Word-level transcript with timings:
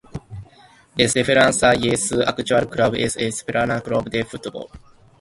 Es 0.97 1.13
defensa 1.13 1.75
y 1.75 1.95
su 1.95 2.23
actual 2.23 2.67
club 2.67 2.95
es 2.95 3.17
el 3.17 3.31
Paterna 3.45 3.81
Club 3.81 4.09
de 4.09 4.25
Fútbol. 4.25 4.65